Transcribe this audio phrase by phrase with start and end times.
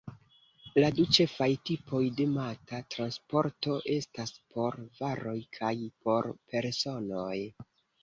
[0.83, 7.41] La du ĉefaj tipoj de mata transporto estas por varoj kaj por personoj.